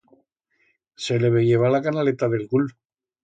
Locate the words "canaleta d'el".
1.89-2.47